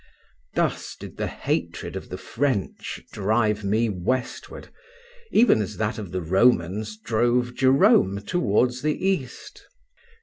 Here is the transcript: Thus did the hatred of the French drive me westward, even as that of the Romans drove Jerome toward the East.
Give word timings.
Thus 0.55 0.95
did 0.99 1.17
the 1.17 1.27
hatred 1.27 1.95
of 1.95 2.09
the 2.09 2.17
French 2.17 3.03
drive 3.11 3.63
me 3.63 3.87
westward, 3.87 4.69
even 5.31 5.61
as 5.61 5.77
that 5.77 5.99
of 5.99 6.11
the 6.11 6.23
Romans 6.23 6.97
drove 6.97 7.53
Jerome 7.53 8.21
toward 8.25 8.73
the 8.81 8.93
East. 9.07 9.63